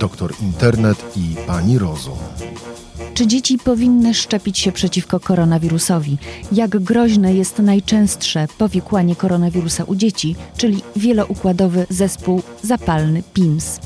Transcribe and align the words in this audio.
doktor 0.00 0.34
Internet 0.42 1.16
i 1.16 1.36
pani 1.46 1.78
Rozum. 1.78 2.18
Czy 3.14 3.26
dzieci 3.26 3.58
powinny 3.58 4.14
szczepić 4.14 4.58
się 4.58 4.72
przeciwko 4.72 5.20
koronawirusowi? 5.20 6.18
Jak 6.52 6.70
groźne 6.70 7.34
jest 7.34 7.58
najczęstsze 7.58 8.46
powikłanie 8.58 9.16
koronawirusa 9.16 9.84
u 9.84 9.94
dzieci, 9.94 10.36
czyli 10.56 10.82
wieloukładowy 10.96 11.86
zespół 11.90 12.42
zapalny 12.62 13.22
PIMS? 13.34 13.80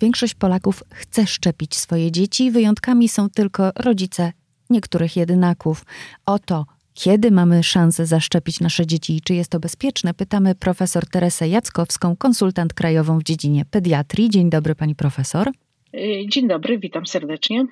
Większość 0.00 0.34
Polaków 0.34 0.82
chce 0.90 1.26
szczepić 1.26 1.76
swoje 1.76 2.12
dzieci, 2.12 2.50
wyjątkami 2.50 3.08
są 3.08 3.30
tylko 3.30 3.72
rodzice 3.76 4.32
niektórych 4.70 5.16
jedynaków. 5.16 5.84
O 6.26 6.38
to, 6.38 6.66
kiedy 6.98 7.30
mamy 7.30 7.62
szansę 7.62 8.06
zaszczepić 8.06 8.60
nasze 8.60 8.86
dzieci 8.86 9.16
i 9.16 9.20
czy 9.20 9.34
jest 9.34 9.50
to 9.50 9.60
bezpieczne, 9.60 10.14
pytamy 10.14 10.54
profesor 10.54 11.06
Teresę 11.06 11.48
Jackowską, 11.48 12.16
konsultant 12.16 12.74
krajową 12.74 13.18
w 13.18 13.22
dziedzinie 13.22 13.64
pediatrii. 13.64 14.30
Dzień 14.30 14.50
dobry, 14.50 14.74
pani 14.74 14.94
profesor. 14.94 15.50
Dzień 16.26 16.48
dobry, 16.48 16.78
witam 16.78 17.06
serdecznie. 17.06 17.66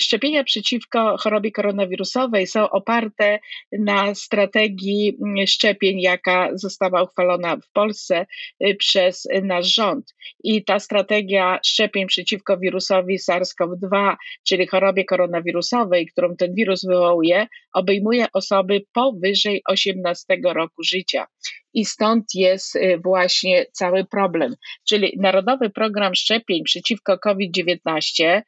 Szczepienia 0.00 0.44
przeciwko 0.44 1.16
chorobie 1.18 1.52
koronawirusowej 1.52 2.46
są 2.46 2.70
oparte 2.70 3.38
na 3.78 4.14
strategii 4.14 5.18
szczepień, 5.46 6.00
jaka 6.00 6.50
została 6.54 7.02
uchwalona 7.02 7.56
w 7.56 7.72
Polsce 7.72 8.26
y, 8.64 8.74
przez 8.74 9.28
nasz 9.42 9.74
rząd. 9.74 10.14
I 10.44 10.64
ta 10.64 10.78
strategia 10.78 11.60
szczepień 11.66 12.06
przeciwko 12.06 12.58
wirusowi 12.58 13.18
SARS-CoV-2, 13.18 14.16
czyli 14.48 14.66
chorobie 14.66 15.04
koronawirusowej, 15.04 16.06
którą 16.06 16.36
ten 16.36 16.54
wirus 16.54 16.84
wywołuje, 16.86 17.46
obejmuje 17.72 18.26
osoby 18.32 18.80
powyżej 18.92 19.62
18 19.68 20.24
roku 20.44 20.82
życia. 20.82 21.26
I 21.76 21.84
stąd 21.84 22.24
jest 22.34 22.78
właśnie 23.04 23.66
cały 23.72 24.04
problem. 24.04 24.54
Czyli 24.88 25.16
Narodowy 25.20 25.70
Program 25.70 26.14
Szczepień 26.14 26.64
przeciwko 26.64 27.18
COVID-19 27.18 28.42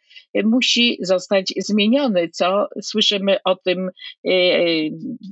musi 0.45 0.99
zostać 1.01 1.53
zmieniony, 1.57 2.29
co 2.29 2.67
słyszymy 2.83 3.37
o 3.45 3.57
tym, 3.57 3.89
e, 3.89 4.31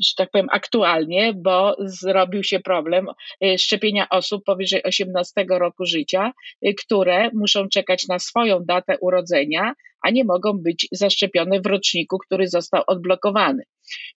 że 0.06 0.12
tak 0.16 0.30
powiem, 0.30 0.48
aktualnie, 0.50 1.33
bo 1.36 1.77
zrobił 1.78 2.42
się 2.42 2.61
problem 2.61 3.06
szczepienia 3.58 4.08
osób 4.08 4.44
powyżej 4.44 4.83
18 4.83 5.44
roku 5.48 5.84
życia, 5.84 6.33
które 6.84 7.31
muszą 7.34 7.69
czekać 7.69 8.08
na 8.08 8.19
swoją 8.19 8.64
datę 8.64 8.98
urodzenia, 9.00 9.75
a 10.07 10.11
nie 10.11 10.25
mogą 10.25 10.53
być 10.53 10.89
zaszczepione 10.93 11.61
w 11.61 11.67
roczniku, 11.67 12.19
który 12.19 12.49
został 12.49 12.83
odblokowany. 12.87 13.62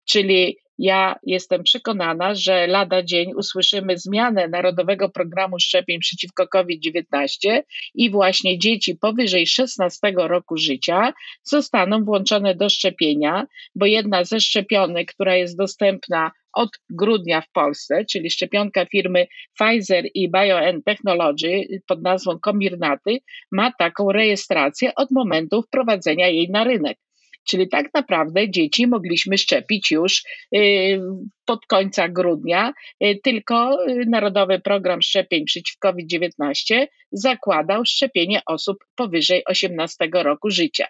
Czyli 0.06 0.58
ja 0.78 1.16
jestem 1.23 1.64
przekonana, 1.64 2.36
że 2.36 2.68
lada 2.68 3.04
dzień 3.04 3.32
usłyszymy 3.38 3.98
zmianę 3.98 4.48
Narodowego 4.48 5.10
Programu 5.10 5.60
Szczepień 5.60 6.00
przeciwko 6.00 6.48
COVID-19 6.48 7.62
i 7.95 8.10
właśnie 8.10 8.60
dzieci 8.60 8.95
powyżej 8.95 9.48
16 9.48 10.14
roku 10.16 10.58
życia 10.58 11.14
zostaną 11.44 12.04
włączone 12.04 12.56
do 12.56 12.70
szczepienia, 12.70 13.48
bo 13.76 13.86
jedna 13.86 14.23
ze 14.23 14.40
szczepionek, 14.40 15.14
która 15.14 15.36
jest 15.36 15.58
dostępna 15.58 16.32
od 16.53 16.69
grudnia 16.89 17.42
w 17.42 17.52
Polsce, 17.52 18.05
czyli 18.05 18.30
szczepionka 18.30 18.86
firmy 18.86 19.28
Pfizer 19.59 20.05
i 20.14 20.31
BioNTechnology 20.31 21.81
pod 21.88 22.02
nazwą 22.02 22.39
Comirnaty, 22.39 23.17
ma 23.52 23.72
taką 23.80 24.11
rejestrację 24.11 24.95
od 24.95 25.11
momentu 25.11 25.61
wprowadzenia 25.61 26.27
jej 26.27 26.50
na 26.50 26.64
rynek. 26.64 26.97
Czyli 27.50 27.70
tak 27.70 27.94
naprawdę 27.94 28.50
dzieci 28.50 28.88
mogliśmy 28.88 29.38
szczepić 29.38 29.92
już 29.92 30.23
y, 30.55 31.02
pod 31.45 31.66
końca 31.66 32.09
grudnia, 32.09 32.73
y, 33.03 33.20
tylko 33.23 33.77
Narodowy 34.08 34.59
Program 34.59 35.02
Szczepień 35.02 35.45
przeciw 35.45 35.77
COVID-19 35.80 36.88
zakładał 37.11 37.86
szczepienie 37.86 38.42
osób 38.45 38.77
powyżej 38.95 39.44
18 39.45 40.09
roku 40.14 40.50
życia. 40.50 40.88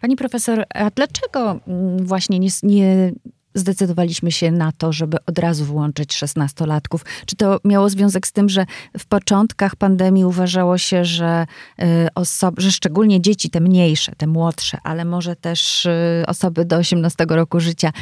Pani 0.00 0.16
profesor, 0.16 0.64
a 0.74 0.90
dlaczego 0.90 1.60
mm, 1.66 2.06
właśnie 2.06 2.38
nie, 2.38 2.48
nie 2.62 3.12
zdecydowaliśmy 3.54 4.32
się 4.32 4.50
na 4.50 4.72
to, 4.72 4.92
żeby 4.92 5.16
od 5.26 5.38
razu 5.38 5.64
włączyć 5.64 6.14
szesnastolatków? 6.14 7.04
Czy 7.26 7.36
to 7.36 7.60
miało 7.64 7.88
związek 7.88 8.26
z 8.26 8.32
tym, 8.32 8.48
że 8.48 8.66
w 8.98 9.06
początkach 9.06 9.76
pandemii 9.76 10.24
uważało 10.24 10.78
się, 10.78 11.04
że, 11.04 11.46
y, 11.82 11.84
osoby, 12.14 12.62
że 12.62 12.72
szczególnie 12.72 13.20
dzieci, 13.20 13.50
te 13.50 13.60
mniejsze, 13.60 14.12
te 14.16 14.26
młodsze, 14.26 14.78
ale 14.84 15.04
może 15.04 15.36
też 15.36 15.86
y, 15.86 16.24
osoby 16.26 16.64
do 16.64 16.76
18 16.76 17.26
roku 17.28 17.60
życia 17.60 17.92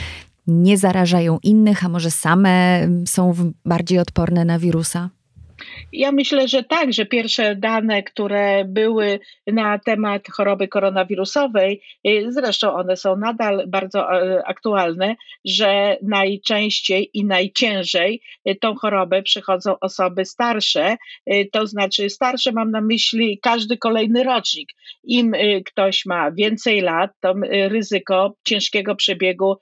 nie 0.47 0.79
zarażają 0.79 1.39
innych, 1.43 1.85
a 1.85 1.89
może 1.89 2.11
same 2.11 2.81
są 3.07 3.35
bardziej 3.65 3.99
odporne 3.99 4.45
na 4.45 4.59
wirusa? 4.59 5.11
Ja 5.93 6.13
myślę, 6.13 6.49
że 6.49 6.63
tak, 6.63 6.93
że 6.93 7.07
pierwsze 7.07 7.57
dane, 7.57 8.03
które 8.03 8.65
były 8.65 9.21
na 9.47 9.79
temat 9.79 10.29
choroby 10.29 10.69
koronawirusowej, 10.69 11.83
y, 12.09 12.27
zresztą 12.29 12.75
one 12.75 12.97
są 12.97 13.17
nadal 13.17 13.65
bardzo 13.69 14.13
e, 14.13 14.43
aktualne, 14.47 15.17
że 15.45 15.97
najczęściej 16.03 17.11
i 17.15 17.25
najciężej 17.25 18.23
y, 18.49 18.55
tą 18.55 18.75
chorobę 18.75 19.23
przychodzą 19.23 19.79
osoby 19.81 20.25
starsze, 20.25 20.97
y, 21.33 21.49
to 21.53 21.67
znaczy 21.67 22.11
starsze 22.11 22.53
mam 22.53 22.71
na 22.71 22.81
myśli 22.81 23.39
każdy 23.43 23.77
kolejny 23.77 24.25
rocznik. 24.25 24.69
Im 25.05 25.33
ktoś 25.67 26.07
ma 26.07 26.33
więcej 26.33 26.81
lat, 26.81 27.11
to 27.21 27.35
ryzyko 27.69 28.35
ciężkiego 28.45 28.97
przebiegu 28.97 29.57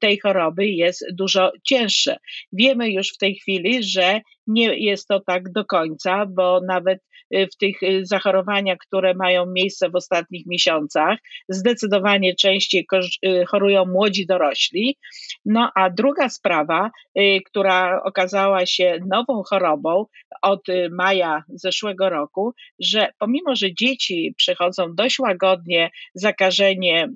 tej 0.00 0.18
choroby 0.18 0.66
jest 0.66 1.06
dużo 1.12 1.52
cięższe. 1.64 2.16
Wiemy 2.52 2.90
już 2.90 3.08
w 3.08 3.18
tej 3.18 3.34
chwili, 3.34 3.82
że 3.82 4.20
nie 4.46 4.78
jest 4.78 5.08
to 5.08 5.20
tak 5.20 5.52
do 5.52 5.64
końca, 5.64 6.26
bo 6.26 6.60
nawet 6.66 6.98
w 7.32 7.56
tych 7.56 7.82
y, 7.82 8.06
zachorowaniach, 8.06 8.78
które 8.78 9.14
mają 9.14 9.46
miejsce 9.46 9.90
w 9.90 9.96
ostatnich 9.96 10.46
miesiącach, 10.46 11.18
zdecydowanie 11.48 12.34
częściej 12.34 12.86
y, 13.26 13.44
chorują 13.46 13.84
młodzi 13.84 14.26
dorośli. 14.26 14.98
No 15.44 15.70
a 15.74 15.90
druga 15.90 16.28
sprawa, 16.28 16.90
która 17.46 18.02
okazała 18.02 18.66
się 18.66 18.98
nową 19.06 19.42
chorobą 19.42 20.06
od 20.42 20.66
maja 20.90 21.44
zeszłego 21.48 22.08
roku, 22.08 22.54
że 22.80 23.08
pomimo, 23.18 23.56
że 23.56 23.74
dzieci 23.74 24.34
przechodzą 24.36 24.94
dość 24.94 25.18
łagodnie 25.18 25.90
zakażenie 26.14 27.08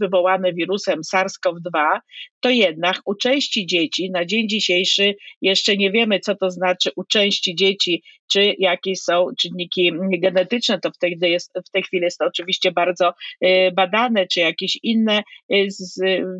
wywołane 0.00 0.52
wirusem 0.52 1.00
SARS-CoV-2, 1.14 1.98
to 2.40 2.50
jednak 2.50 3.00
u 3.04 3.14
części 3.14 3.66
dzieci 3.66 4.10
na 4.10 4.24
dzień 4.24 4.48
dzisiejszy 4.48 5.14
jeszcze 5.42 5.76
nie 5.76 5.90
wiemy, 5.90 6.20
co 6.20 6.34
to 6.34 6.50
znaczy 6.50 6.90
u 6.96 7.04
części 7.04 7.54
dzieci, 7.54 8.02
czy 8.30 8.54
jakieś 8.58 9.00
są 9.00 9.26
czynniki 9.38 9.92
genetyczne, 10.18 10.80
to 10.80 10.90
wtedy 10.90 11.28
jest, 11.28 11.52
w 11.66 11.70
tej 11.70 11.82
chwili 11.82 12.02
jest 12.02 12.18
to 12.18 12.26
oczywiście 12.26 12.72
bardzo 12.72 13.14
y, 13.44 13.72
badane, 13.76 14.26
czy 14.26 14.40
jakieś 14.40 14.78
inne 14.82 15.22
y, 15.52 15.68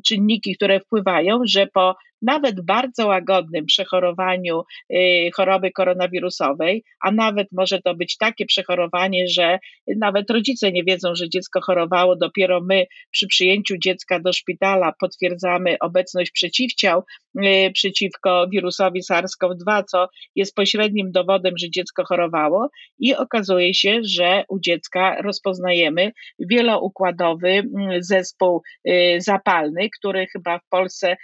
czynniki, 0.06 0.56
które 0.56 0.81
wpływają, 0.81 1.41
że 1.47 1.66
po 1.66 1.94
nawet 2.23 2.61
bardzo 2.61 3.06
łagodnym 3.06 3.67
przechorowaniu 3.67 4.62
y, 4.93 5.31
choroby 5.34 5.71
koronawirusowej, 5.71 6.84
a 7.01 7.11
nawet 7.11 7.49
może 7.53 7.83
to 7.83 7.95
być 7.95 8.17
takie 8.17 8.47
przechorowanie, 8.47 9.29
że 9.29 9.59
nawet 9.97 10.31
rodzice 10.31 10.73
nie 10.73 10.84
wiedzą, 10.84 11.15
że 11.15 11.28
dziecko 11.28 11.61
chorowało, 11.61 12.17
dopiero 12.17 12.61
my 12.61 12.87
przy 13.11 13.27
przyjęciu 13.27 13.77
dziecka 13.78 14.21
do 14.21 14.33
szpitala 14.33 14.93
potwierdzamy 15.01 15.77
obecność 15.81 16.31
przeciwciał 16.31 17.03
y, 17.45 17.71
przeciwko 17.75 18.47
wirusowi 18.53 19.03
SARS-CoV-2, 19.03 19.84
co 19.84 20.09
jest 20.34 20.55
pośrednim 20.55 21.12
dowodem, 21.12 21.59
że 21.59 21.71
dziecko 21.71 22.05
chorowało. 22.05 22.69
I 22.99 23.15
okazuje 23.15 23.75
się, 23.75 24.01
że 24.03 24.45
u 24.49 24.61
dziecka 24.61 25.23
rozpoznajemy 25.23 26.12
wieloukładowy 26.39 27.49
mm, 27.49 28.03
zespół 28.03 28.62
y, 28.89 29.17
zapalny, 29.19 29.89
który 29.99 30.27
chyba 30.27 30.59
w 30.59 30.69
Polsce 30.69 31.17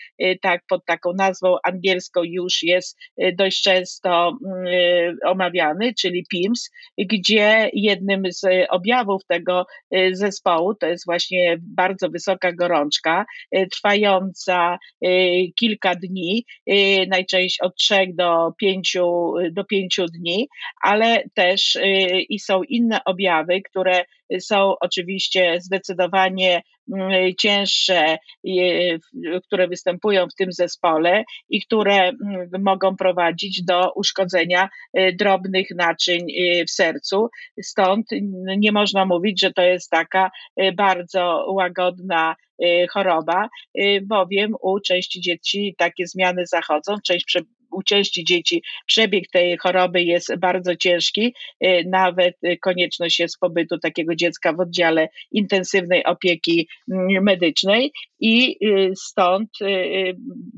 tak 0.42 0.62
pod 0.68 0.83
taką 0.86 1.12
nazwą 1.12 1.56
angielską 1.64 2.22
już 2.24 2.62
jest 2.62 2.98
y, 3.22 3.34
dość 3.38 3.62
często 3.62 4.38
y, 4.66 5.28
omawiany, 5.28 5.94
czyli 6.00 6.26
PIMS, 6.30 6.70
gdzie 6.98 7.70
jednym 7.72 8.22
z 8.28 8.46
objawów 8.70 9.22
tego 9.28 9.66
y, 9.96 10.16
zespołu 10.16 10.74
to 10.74 10.86
jest 10.86 11.06
właśnie 11.06 11.56
bardzo 11.60 12.08
wysoka 12.08 12.52
gorączka, 12.52 13.24
trwająca 13.72 14.78
kilka 15.56 15.94
dni, 15.94 16.44
najczęściej 17.08 17.66
od 17.66 17.76
trzech 17.76 18.14
do 18.14 18.52
pięciu, 18.58 19.32
do 19.52 19.64
pięciu 19.64 20.06
dni, 20.06 20.48
ale 20.82 21.22
też 21.34 21.78
i 22.28 22.38
są 22.38 22.62
inne 22.62 23.04
objawy, 23.04 23.62
które 23.62 24.04
są 24.40 24.74
oczywiście 24.80 25.60
zdecydowanie 25.60 26.62
cięższe, 27.38 28.18
które 29.46 29.68
występują 29.68 30.26
w 30.26 30.34
tym 30.34 30.52
zespole 30.52 31.24
i 31.48 31.60
które 31.60 32.12
mogą 32.60 32.96
prowadzić 32.96 33.62
do 33.64 33.92
uszkodzenia 33.92 34.68
y, 34.98 35.12
drobnych 35.18 35.70
naczyń 35.76 36.30
y, 36.30 36.64
w 36.64 36.70
sercu. 36.70 37.28
Stąd 37.62 38.06
nie 38.58 38.72
można 38.72 39.04
mówić, 39.04 39.40
że 39.40 39.52
to 39.52 39.62
jest 39.62 39.90
taka 39.90 40.30
y, 40.62 40.72
bardzo 40.72 41.46
łagodna 41.48 42.36
choroba, 42.90 43.48
bowiem 44.02 44.54
u 44.62 44.80
części 44.80 45.20
dzieci 45.20 45.74
takie 45.78 46.06
zmiany 46.06 46.46
zachodzą, 46.46 46.96
część 47.06 47.24
u 47.74 47.82
części 47.82 48.24
dzieci. 48.24 48.62
Przebieg 48.86 49.30
tej 49.30 49.56
choroby 49.58 50.02
jest 50.02 50.36
bardzo 50.38 50.76
ciężki, 50.76 51.34
nawet 51.86 52.36
konieczność 52.62 53.20
jest 53.20 53.38
pobytu 53.40 53.78
takiego 53.78 54.14
dziecka 54.14 54.52
w 54.52 54.60
oddziale 54.60 55.08
intensywnej 55.32 56.04
opieki 56.04 56.68
mm, 56.92 57.24
medycznej 57.24 57.92
i 58.20 58.56
stąd 58.96 59.50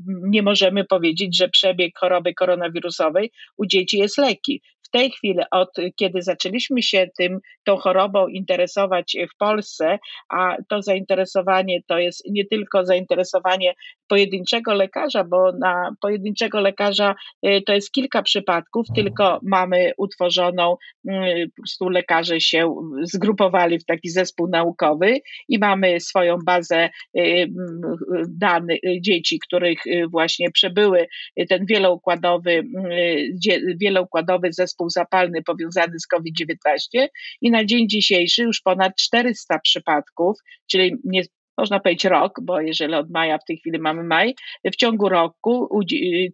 nie 0.07 0.43
możemy 0.43 0.85
powiedzieć, 0.85 1.37
że 1.37 1.49
przebieg 1.49 1.99
choroby 1.99 2.33
koronawirusowej 2.33 3.31
u 3.57 3.65
dzieci 3.65 3.97
jest 3.97 4.17
leki 4.17 4.61
w 4.87 4.89
tej 4.89 5.11
chwili, 5.11 5.39
od 5.51 5.69
kiedy 5.95 6.21
zaczęliśmy 6.21 6.81
się 6.81 7.07
tym, 7.17 7.39
tą 7.63 7.77
chorobą 7.77 8.27
interesować 8.27 9.17
w 9.33 9.37
Polsce, 9.37 9.99
a 10.29 10.57
to 10.69 10.81
zainteresowanie 10.81 11.81
to 11.87 11.99
jest 11.99 12.23
nie 12.29 12.45
tylko 12.45 12.85
zainteresowanie 12.85 13.73
pojedynczego 14.07 14.73
lekarza, 14.73 15.23
bo 15.23 15.51
na 15.51 15.95
pojedynczego 16.01 16.61
lekarza 16.61 17.15
y, 17.45 17.61
to 17.65 17.73
jest 17.73 17.91
kilka 17.91 18.21
przypadków, 18.21 18.87
tylko 18.95 19.39
mamy 19.43 19.91
utworzoną, 19.97 20.75
y, 21.09 21.49
po 21.55 21.61
prostu 21.61 21.89
lekarze 21.89 22.41
się 22.41 22.75
zgrupowali 23.03 23.79
w 23.79 23.85
taki 23.85 24.09
zespół 24.09 24.47
naukowy 24.47 25.19
i 25.47 25.59
mamy 25.59 25.99
swoją 25.99 26.37
bazę 26.45 26.89
y, 27.17 27.47
danych 28.27 28.79
dzieci, 29.01 29.39
których 29.39 29.79
właśnie 30.09 30.51
przebyły 30.51 31.07
ten 31.49 31.65
wieloukładowy, 31.65 32.63
wieloukładowy 33.79 34.53
zespół 34.53 34.76
zespół 34.77 34.89
zapalny 34.89 35.43
powiązany 35.43 35.99
z 35.99 36.07
COVID-19 36.07 37.07
i 37.41 37.51
na 37.51 37.65
dzień 37.65 37.89
dzisiejszy 37.89 38.43
już 38.43 38.61
ponad 38.61 38.95
400 38.95 39.59
przypadków, 39.59 40.37
czyli 40.71 40.95
można 41.57 41.79
powiedzieć 41.79 42.05
rok, 42.05 42.39
bo 42.41 42.61
jeżeli 42.61 42.93
od 42.93 43.09
maja 43.09 43.37
w 43.37 43.45
tej 43.45 43.57
chwili 43.57 43.79
mamy 43.79 44.03
maj, 44.03 44.35
w 44.65 44.75
ciągu 44.75 45.09
roku 45.09 45.79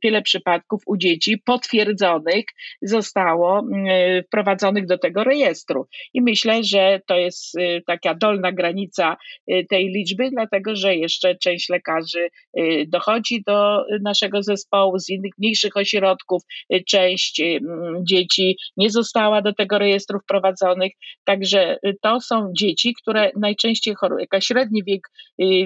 tyle 0.02 0.22
przypadków 0.22 0.82
u 0.86 0.98
dzieci 0.98 1.38
potwierdzonych 1.46 2.46
zostało 2.82 3.60
mm, 3.60 4.24
wprowadzonych 4.24 4.86
do 4.86 4.98
tego 4.98 5.24
rejestru. 5.24 5.88
I 6.14 6.22
myślę, 6.22 6.64
że 6.64 7.02
to 7.08 7.16
jest 7.16 7.58
y, 7.58 7.84
taka 7.88 8.16
dolna 8.16 8.52
granica 8.52 9.18
y, 9.52 9.66
tej 9.70 9.88
liczby, 9.90 10.30
dlatego 10.30 10.76
że 10.76 10.96
jeszcze 10.96 11.36
część 11.36 11.70
lekarzy 11.70 12.30
dochodzi 12.88 13.44
do 13.48 13.86
naszego 14.02 14.44
zespołu 14.44 15.00
z 15.00 15.10
innych 15.10 15.32
mniejszych 15.38 15.78
ośrodków, 15.78 16.44
część 16.88 17.42
dzieci 18.04 18.58
nie 18.78 18.90
została 18.90 19.42
do 19.42 19.54
tego 19.54 19.80
rejestru 19.80 20.20
wprowadzonych. 20.20 20.92
Także 21.24 21.78
to 22.02 22.22
są 22.22 22.52
dzieci, 22.58 22.94
które 23.02 23.32
najczęściej 23.38 23.96
chorują, 23.96 24.20
jaka 24.20 24.42
średni 24.42 24.84
wiek 24.84 25.02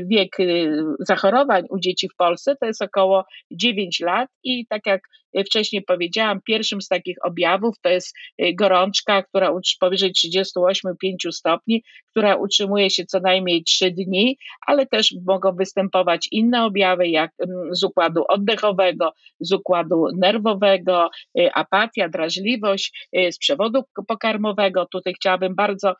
wiek 0.05 0.39
y, 0.39 0.83
zachorowań 0.99 1.63
u 1.69 1.79
dzieci 1.79 2.09
w 2.09 2.15
Polsce 2.15 2.55
to 2.55 2.65
jest 2.65 2.81
około 2.81 3.25
9 3.51 3.99
lat 3.99 4.29
i 4.43 4.65
tak 4.67 4.85
jak 4.85 5.01
wcześniej 5.43 5.81
powiedziałam, 5.81 6.39
pierwszym 6.45 6.81
z 6.81 6.87
takich 6.87 7.17
objawów 7.23 7.75
to 7.81 7.89
jest 7.89 8.15
y, 8.41 8.53
gorączka, 8.53 9.23
która 9.23 9.51
powyżej 9.79 10.11
38-5 10.11 11.31
stopni, 11.31 11.83
która 12.11 12.35
utrzymuje 12.35 12.89
się 12.89 13.05
co 13.05 13.19
najmniej 13.19 13.63
3 13.63 13.91
dni, 13.91 14.37
ale 14.67 14.85
też 14.85 15.15
mogą 15.27 15.55
występować 15.55 16.27
inne 16.31 16.65
objawy, 16.65 17.07
jak 17.07 17.31
mm, 17.39 17.75
z 17.75 17.83
układu 17.83 18.23
oddechowego, 18.27 19.13
z 19.39 19.51
układu 19.51 20.05
nerwowego, 20.17 21.09
apatia, 21.53 22.09
drażliwość, 22.09 23.07
z 23.31 23.37
przewodu 23.37 23.83
pokarmowego. 24.07 24.85
Tutaj 24.91 25.13
chciałabym 25.13 25.55
bardzo 25.55 25.93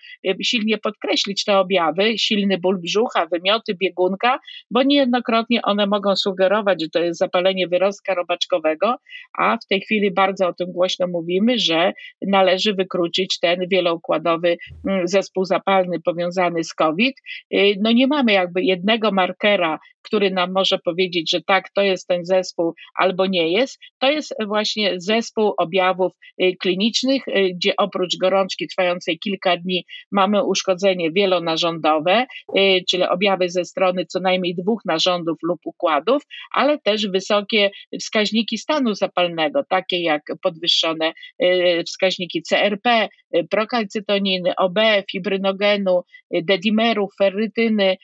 silnie 0.44 0.78
podkreślić 0.78 1.44
te 1.44 1.58
objawy, 1.58 2.18
silny 2.18 2.58
ból 2.58 2.80
brzucha, 2.82 3.26
wymioty 3.26 3.76
biegunka, 3.76 4.40
bo 4.72 4.84
niejednokrotnie 4.84 5.62
one 5.62 5.88
mogą 5.88 6.16
sugerować, 6.16 6.82
że 6.82 6.90
to 6.90 7.00
jest 7.00 7.20
zapalenie 7.20 7.68
wyrostka 7.68 8.14
robaczkowego, 8.14 8.96
a 9.38 9.58
w 9.58 9.68
tej 9.68 9.82
chwili 9.82 10.12
bardzo 10.12 10.48
o 10.48 10.54
tym 10.54 10.72
głośno 10.72 11.08
mówimy, 11.08 11.60
że 11.60 11.94
należy 12.22 12.74
wykluczyć 12.74 13.40
ten 13.40 13.60
wieloukładowy 13.72 14.58
mm, 14.88 15.08
zespół 15.08 15.46
zapalny 15.46 16.00
powiązany 16.00 16.64
z 16.64 16.74
COVID. 16.74 17.16
Y, 17.54 17.76
no 17.82 17.92
nie 17.92 18.08
mamy 18.08 18.32
jakby 18.32 18.64
jednego 18.64 19.12
markera, 19.12 19.80
który 20.02 20.32
nam 20.32 20.52
może 20.52 20.80
powiedzieć, 20.80 21.32
że 21.32 21.42
tak, 21.42 21.70
to 21.76 21.82
jest 21.82 22.08
ten 22.08 22.26
zespół 22.26 22.74
albo 22.96 23.26
nie 23.26 23.52
jest. 23.52 23.80
To 24.00 24.12
jest 24.12 24.36
właśnie 24.48 24.94
zespół 24.98 25.54
objawów 25.58 26.12
y, 26.42 26.56
klinicznych, 26.60 27.28
y, 27.28 27.54
gdzie 27.56 27.76
oprócz 27.76 28.18
gorączki 28.18 28.68
trwającej 28.68 29.20
kilka 29.20 29.58
dni 29.58 29.86
mamy 30.12 30.46
uszkodzenie 30.46 31.12
wielonarządowe, 31.12 32.26
czyli 32.90 33.04
objawy 33.04 33.50
ze 33.50 33.66
strony 33.66 34.06
co 34.06 34.20
najmniej 34.20 34.56
dwóch 34.56 34.82
narządów 34.86 35.38
lub 35.44 35.60
układów, 35.66 36.24
ale 36.52 36.80
też 36.80 37.08
wysokie 37.08 37.72
wskaźniki 38.00 38.58
stanu 38.58 38.94
zapalnego, 38.94 39.07
takie 39.70 40.02
jak 40.04 40.22
podwyższone 40.42 41.14
y, 41.44 41.84
wskaźniki 41.88 42.42
CRP, 42.42 43.10
y, 43.36 43.48
prokalcytoniny, 43.50 44.56
OB, 44.56 44.80
fibrynogenu, 45.12 46.04
y, 46.36 46.42
dedimerów, 46.44 47.10
ferrytyny, 47.18 47.98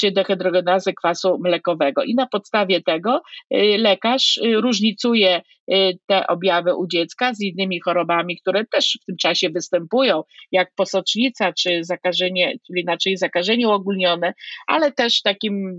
czy 0.00 0.10
dehydrogenazy 0.10 0.94
kwasu 0.94 1.38
mlekowego. 1.40 2.02
I 2.02 2.14
na 2.14 2.26
podstawie 2.26 2.82
tego 2.82 3.22
y, 3.54 3.78
lekarz 3.78 4.36
y, 4.36 4.60
różnicuje 4.60 5.42
y, 5.72 5.98
te 6.06 6.26
objawy 6.26 6.74
u 6.74 6.86
dziecka 6.86 7.34
z 7.34 7.40
innymi 7.40 7.80
chorobami, 7.80 8.40
które 8.40 8.64
też 8.64 8.98
w 9.02 9.04
tym 9.04 9.16
czasie 9.16 9.50
występują, 9.50 10.22
jak 10.52 10.74
posocznica, 10.76 11.52
czy 11.52 11.84
zakażenie, 11.84 12.52
czyli 12.66 12.80
inaczej 12.80 13.16
zakażenie 13.16 13.68
uogólnione, 13.68 14.34
ale 14.66 14.92
też 14.92 15.22
takim, 15.22 15.78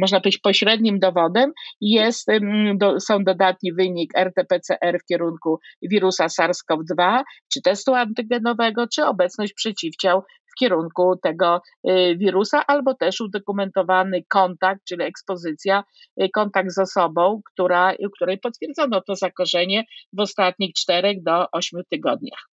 można 0.00 0.20
powiedzieć, 0.20 0.40
pośrednim 0.40 0.98
dowodem 0.98 1.52
jest, 1.80 2.28
do, 2.74 3.00
są 3.00 3.24
dodatni 3.24 3.72
wynik 3.72 4.12
RT-PCR 4.14 4.98
w 5.02 5.06
kierunku 5.06 5.58
wirusa 5.82 6.26
SARS-CoV-2, 6.26 7.22
czy 7.52 7.62
testu 7.62 7.94
antygenowego, 7.94 8.86
czy 8.94 9.04
obecność 9.04 9.52
przeciwciał 9.52 10.22
kierunku 10.60 11.16
tego 11.22 11.62
y, 11.88 12.16
wirusa, 12.16 12.66
albo 12.66 12.94
też 12.94 13.20
udokumentowany 13.20 14.24
kontakt, 14.28 14.80
czyli 14.88 15.02
ekspozycja, 15.02 15.84
y, 16.22 16.28
kontakt 16.28 16.70
z 16.70 16.78
osobą, 16.78 17.40
która, 17.44 17.92
której 18.14 18.38
potwierdzono 18.38 19.00
to 19.00 19.16
zakorzenie 19.16 19.84
w 20.12 20.20
ostatnich 20.20 20.74
4 20.74 21.20
do 21.22 21.50
8 21.52 21.80
tygodniach. 21.90 22.49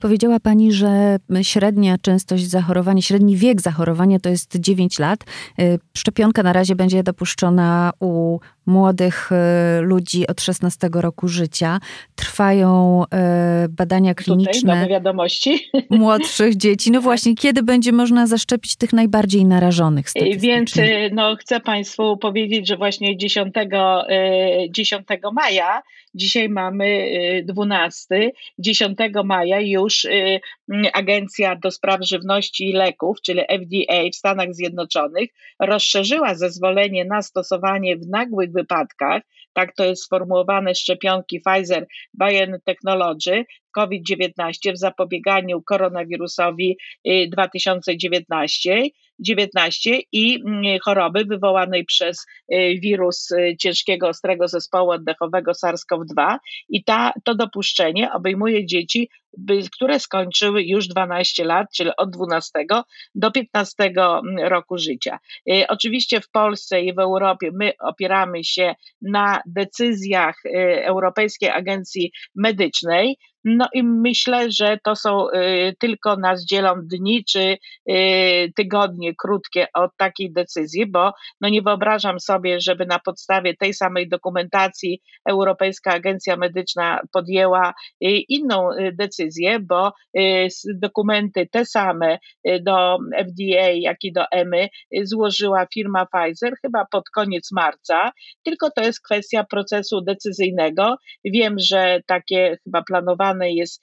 Powiedziała 0.00 0.40
Pani, 0.40 0.72
że 0.72 1.16
średnia 1.42 1.98
częstość 1.98 2.44
zachorowania, 2.44 3.02
średni 3.02 3.36
wiek 3.36 3.60
zachorowania 3.60 4.18
to 4.18 4.28
jest 4.28 4.56
9 4.56 4.98
lat. 4.98 5.24
Y, 5.60 5.78
szczepionka 5.96 6.42
na 6.42 6.52
razie 6.52 6.74
będzie 6.74 7.02
dopuszczona 7.02 7.92
u 8.00 8.38
młodych 8.66 9.30
y, 9.32 9.80
ludzi 9.80 10.26
od 10.26 10.40
16 10.40 10.88
roku 10.92 11.28
życia. 11.28 11.80
Trwają 12.14 13.02
y, 13.64 13.68
badania 13.68 14.14
kliniczne. 14.14 14.86
Młodszych 15.90 16.56
dzieci. 16.56 16.90
No 16.90 17.00
właśnie, 17.00 17.34
kiedy 17.34 17.62
będzie 17.62 17.92
można 17.92 18.26
zaszczepić 18.26 18.76
tych 18.76 18.92
najbardziej 18.92 19.44
narażonych 19.44 20.08
Więc 20.38 20.72
no, 21.12 21.36
chcę 21.36 21.60
Państwu 21.60 22.16
powiedzieć, 22.16 22.68
że 22.68 22.76
właśnie 22.76 23.16
10, 23.16 23.54
10 24.70 25.06
maja, 25.32 25.82
dzisiaj 26.14 26.48
mamy 26.48 27.10
12, 27.44 28.30
10 28.58 28.98
maja 29.24 29.60
już 29.70 30.04
y, 30.04 30.40
Agencja 30.92 31.56
do 31.56 31.70
Spraw 31.70 32.00
Żywności 32.02 32.68
i 32.68 32.72
Leków, 32.72 33.16
czyli 33.22 33.40
FDA 33.40 34.10
w 34.12 34.16
Stanach 34.16 34.54
Zjednoczonych, 34.54 35.30
rozszerzyła 35.60 36.34
zezwolenie 36.34 37.04
na 37.04 37.22
stosowanie 37.22 37.96
w 37.96 38.06
nagłych 38.06 38.52
wypadkach, 38.52 39.22
tak 39.52 39.74
to 39.74 39.84
jest 39.84 40.02
sformułowane, 40.02 40.74
szczepionki 40.74 41.40
Pfizer 41.40 41.86
Biotechnology 42.22 43.44
COVID-19 43.70 44.72
w 44.72 44.78
zapobieganiu 44.78 45.62
koronawirusowi 45.62 46.78
2019 47.28 48.72
y, 48.72 48.90
19 49.18 50.00
i 50.12 50.40
mm, 50.46 50.78
choroby 50.84 51.24
wywołanej 51.24 51.84
przez 51.84 52.26
y, 52.52 52.78
wirus 52.82 53.30
y, 53.30 53.56
ciężkiego 53.60 54.08
ostrego 54.08 54.48
zespołu 54.48 54.90
oddechowego 54.90 55.52
SARS-CoV-2 55.52 56.36
i 56.68 56.84
ta, 56.84 57.12
to 57.24 57.34
dopuszczenie 57.34 58.12
obejmuje 58.12 58.66
dzieci, 58.66 59.10
które 59.72 60.00
skończyły 60.00 60.62
już 60.62 60.88
12 60.88 61.44
lat, 61.44 61.66
czyli 61.76 61.90
od 61.96 62.10
12 62.10 62.50
do 63.14 63.30
15 63.30 63.74
mm, 63.78 64.38
roku 64.38 64.78
życia. 64.78 65.18
Y, 65.50 65.66
oczywiście 65.68 66.20
w 66.20 66.30
Polsce 66.30 66.80
i 66.80 66.94
w 66.94 66.98
Europie 66.98 67.50
my 67.54 67.72
opieramy 67.80 68.44
się 68.44 68.74
na 69.02 69.40
decyzjach 69.46 70.36
Europejskiej 70.84 71.50
Agencji 71.50 72.12
Medycznej, 72.34 73.16
No 73.50 73.68
i 73.74 73.82
myślę, 73.82 74.50
że 74.50 74.78
to 74.84 74.96
są 74.96 75.26
tylko 75.78 76.16
nas 76.16 76.44
dzielą 76.44 76.74
dni 76.82 77.24
czy 77.24 77.56
tygodnie 78.56 79.14
krótkie 79.14 79.66
od 79.74 79.90
takiej 79.96 80.32
decyzji, 80.32 80.86
bo 80.86 81.12
no 81.40 81.48
nie 81.48 81.62
wyobrażam 81.62 82.20
sobie, 82.20 82.60
żeby 82.60 82.86
na 82.86 82.98
podstawie 82.98 83.54
tej 83.56 83.74
samej 83.74 84.08
dokumentacji 84.08 85.00
Europejska 85.28 85.92
Agencja 85.92 86.36
Medyczna 86.36 87.00
podjęła 87.12 87.74
inną 88.28 88.68
decyzję, 88.92 89.58
bo 89.60 89.92
dokumenty 90.74 91.48
te 91.52 91.64
same 91.64 92.18
do 92.60 92.98
FDA, 93.12 93.68
jak 93.74 93.96
i 94.04 94.12
do 94.12 94.24
EMY 94.32 94.68
złożyła 95.02 95.66
firma 95.74 96.06
Pfizer 96.06 96.52
chyba 96.62 96.86
pod 96.90 97.04
koniec 97.14 97.52
marca, 97.52 98.10
tylko 98.44 98.70
to 98.70 98.82
jest 98.82 99.02
kwestia 99.02 99.44
procesu 99.44 100.00
decyzyjnego. 100.00 100.96
Wiem, 101.24 101.54
że 101.58 102.00
takie 102.06 102.56
chyba 102.64 102.82
planowane 102.82 103.37
jest 103.46 103.82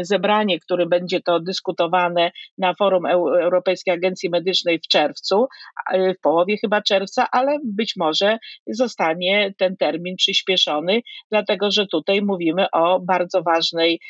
zebranie, 0.00 0.60
które 0.60 0.86
będzie 0.86 1.20
to 1.20 1.40
dyskutowane 1.40 2.30
na 2.58 2.74
forum 2.74 3.06
Europejskiej 3.06 3.94
Agencji 3.94 4.30
Medycznej 4.30 4.78
w 4.78 4.88
czerwcu, 4.88 5.46
w 5.94 6.20
połowie 6.22 6.56
chyba 6.56 6.82
czerwca, 6.82 7.26
ale 7.32 7.58
być 7.64 7.96
może 7.96 8.38
zostanie 8.66 9.54
ten 9.58 9.76
termin 9.76 10.16
przyspieszony, 10.16 11.00
dlatego 11.30 11.70
że 11.70 11.86
tutaj 11.86 12.22
mówimy 12.22 12.70
o 12.70 13.00
bardzo 13.00 13.42
ważnej 13.42 14.00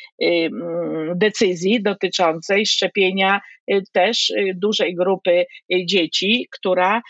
decyzji 1.15 1.83
dotyczącej 1.83 2.65
szczepienia 2.65 3.37
y, 3.37 3.58
też 3.93 4.29
y, 4.29 4.53
dużej 4.55 4.95
grupy 4.95 5.45
y, 5.73 5.85
dzieci, 5.85 6.47
która 6.51 7.01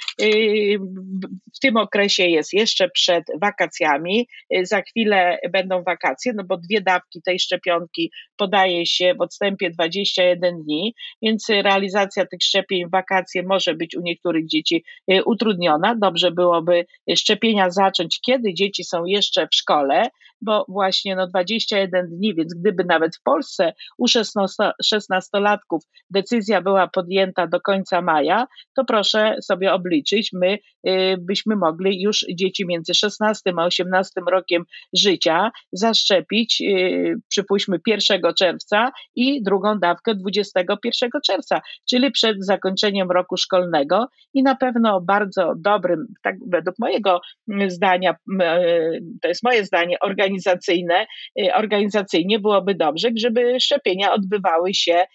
w 1.55 1.59
tym 1.61 1.77
okresie 1.77 2.27
jest 2.27 2.53
jeszcze 2.53 2.89
przed 2.89 3.23
wakacjami. 3.41 4.27
Za 4.63 4.81
chwilę 4.81 5.37
będą 5.51 5.83
wakacje, 5.83 6.33
no 6.35 6.43
bo 6.43 6.57
dwie 6.57 6.81
dawki 6.81 7.21
tej 7.21 7.39
szczepionki 7.39 8.11
podaje 8.37 8.85
się 8.85 9.13
w 9.13 9.21
odstępie 9.21 9.69
21 9.69 10.63
dni, 10.63 10.95
więc 11.21 11.49
realizacja 11.49 12.25
tych 12.25 12.43
szczepień 12.43 12.87
w 12.87 12.91
wakacje 12.91 13.43
może 13.43 13.73
być 13.73 13.95
u 13.95 14.01
niektórych 14.01 14.47
dzieci 14.47 14.83
utrudniona. 15.25 15.95
Dobrze 15.95 16.31
byłoby 16.31 16.85
szczepienia 17.15 17.69
zacząć, 17.69 18.19
kiedy 18.21 18.53
dzieci 18.53 18.83
są 18.83 19.05
jeszcze 19.05 19.47
w 19.47 19.55
szkole, 19.55 20.09
bo 20.41 20.65
właśnie 20.67 21.15
no 21.15 21.27
21 21.27 22.10
dni, 22.10 22.36
więc 22.36 22.53
gdyby 22.53 22.84
nawet 22.84 23.15
w 23.15 23.22
Polsce 23.24 23.74
u 23.98 24.05
16-latków 24.05 25.79
decyzja 26.10 26.62
była 26.62 26.88
podjęta 26.88 27.48
do 27.48 27.62
końca 27.62 28.01
maja, 28.01 28.48
to 28.75 28.86
proszę 28.86 29.36
sobie 29.41 29.74
obliczyć, 29.74 30.29
my 30.34 30.58
y, 30.88 31.17
byśmy 31.19 31.55
mogli 31.55 32.01
już 32.01 32.25
dzieci 32.36 32.65
między 32.65 32.93
16 32.93 33.53
a 33.58 33.65
18 33.65 34.22
rokiem 34.31 34.63
życia 34.93 35.51
zaszczepić, 35.72 36.62
y, 36.62 37.15
przypuśćmy 37.29 37.79
1 37.88 38.34
czerwca 38.34 38.91
i 39.15 39.43
drugą 39.43 39.79
dawkę 39.79 40.15
21 40.15 41.10
czerwca, 41.25 41.62
czyli 41.89 42.12
przed 42.12 42.46
zakończeniem 42.46 43.12
roku 43.12 43.38
szkolnego 43.38 44.08
i 44.34 44.43
na 44.43 44.55
pewno 44.55 45.01
bardzo 45.01 45.53
dobrym, 45.58 46.08
tak 46.24 46.36
według 46.48 46.79
mojego 46.79 47.22
zdania, 47.67 48.12
y, 48.12 49.01
to 49.22 49.27
jest 49.27 49.43
moje 49.43 49.65
zdanie, 49.65 50.00
organizacyjne, 50.29 51.07
organizacyjnie 51.53 52.39
byłoby 52.39 52.75
dobrze, 52.75 53.09
żeby 53.15 53.59
szczepienia 53.59 54.13
odbywały 54.13 54.74
się 54.74 55.05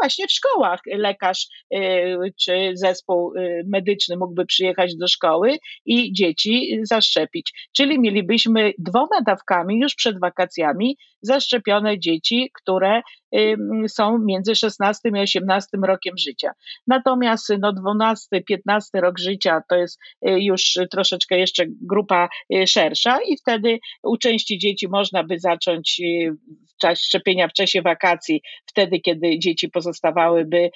właśnie 0.00 0.26
w 0.26 0.32
szkołach. 0.32 0.80
Lekarz 0.86 1.46
czy 2.40 2.70
zespół 2.74 3.32
medyczny 3.66 4.16
mógłby 4.16 4.46
przyjechać 4.46 4.96
do 4.96 5.08
szkoły 5.08 5.56
i 5.86 6.12
dzieci 6.12 6.78
zaszczepić. 6.82 7.68
Czyli 7.76 8.00
mielibyśmy 8.00 8.72
dwoma 8.78 9.20
dawkami 9.26 9.80
już 9.80 9.94
przed 9.94 10.20
wakacjami 10.20 10.96
zaszczepione 11.22 11.98
dzieci, 11.98 12.50
które 12.54 13.02
są 13.88 14.18
między 14.18 14.54
16 14.54 15.08
i 15.08 15.18
18 15.18 15.68
rokiem 15.82 16.18
życia. 16.18 16.50
Natomiast 16.86 17.52
no 17.58 17.72
12, 17.72 18.42
15 18.42 19.00
rok 19.00 19.18
życia 19.18 19.62
to 19.68 19.76
jest 19.76 19.98
y, 20.28 20.40
już 20.40 20.78
troszeczkę 20.90 21.38
jeszcze 21.38 21.64
grupa 21.68 22.28
y, 22.54 22.66
szersza 22.66 23.18
i 23.28 23.36
wtedy 23.36 23.78
u 24.02 24.16
części 24.16 24.58
dzieci 24.58 24.88
można 24.88 25.24
by 25.24 25.38
zacząć 25.38 26.00
y, 26.00 26.36
czas 26.80 27.00
szczepienia 27.00 27.48
w 27.48 27.52
czasie 27.52 27.82
wakacji, 27.82 28.42
wtedy 28.66 29.00
kiedy 29.00 29.33
dzieci 29.38 29.68
pozostawałyby 29.70 30.70